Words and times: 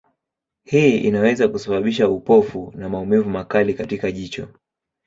Hii 0.63 0.97
inaweza 0.97 1.47
kusababisha 1.47 2.09
upofu 2.09 2.73
na 2.75 2.89
maumivu 2.89 3.29
makali 3.29 3.73
katika 3.73 4.11
jicho. 4.11 4.47